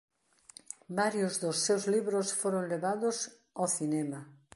Varios 0.99 1.33
dos 1.43 1.57
seus 1.65 1.83
libros 1.93 2.27
foron 2.41 2.63
levados 2.73 3.15
ao 3.59 3.67
cinema. 3.77 4.19